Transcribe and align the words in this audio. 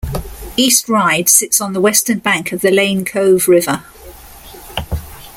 East 0.57 0.89
Ryde 0.89 1.29
sits 1.29 1.61
on 1.61 1.73
the 1.73 1.79
western 1.79 2.17
bank 2.17 2.51
of 2.51 2.61
the 2.61 2.71
Lane 2.71 3.05
Cove 3.05 3.47
River. 3.47 3.83